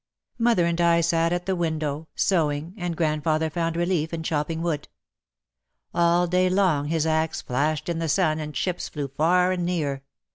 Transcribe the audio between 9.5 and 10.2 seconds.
and near.